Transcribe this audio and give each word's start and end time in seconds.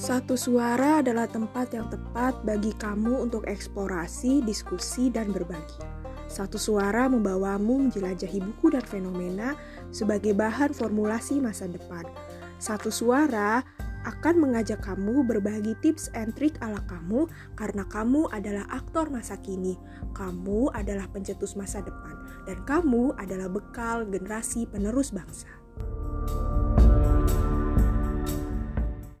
Satu 0.00 0.32
suara 0.32 1.04
adalah 1.04 1.28
tempat 1.28 1.76
yang 1.76 1.84
tepat 1.92 2.32
bagi 2.40 2.72
kamu 2.80 3.20
untuk 3.28 3.44
eksplorasi, 3.44 4.40
diskusi, 4.48 5.12
dan 5.12 5.28
berbagi. 5.28 5.76
Satu 6.24 6.56
suara 6.56 7.04
membawamu 7.04 7.84
menjelajahi 7.84 8.40
buku 8.40 8.72
dan 8.72 8.80
fenomena 8.80 9.52
sebagai 9.92 10.32
bahan 10.32 10.72
formulasi 10.72 11.44
masa 11.44 11.68
depan. 11.68 12.08
Satu 12.56 12.88
suara 12.88 13.60
akan 14.08 14.40
mengajak 14.40 14.80
kamu 14.80 15.20
berbagi 15.20 15.76
tips 15.84 16.08
and 16.16 16.32
trick 16.32 16.56
ala 16.64 16.80
kamu 16.88 17.28
karena 17.60 17.84
kamu 17.84 18.24
adalah 18.32 18.64
aktor 18.72 19.12
masa 19.12 19.36
kini. 19.44 19.76
Kamu 20.16 20.72
adalah 20.72 21.12
pencetus 21.12 21.60
masa 21.60 21.84
depan 21.84 22.16
dan 22.48 22.56
kamu 22.64 23.12
adalah 23.20 23.52
bekal 23.52 24.08
generasi 24.08 24.64
penerus 24.64 25.12
bangsa. 25.12 25.59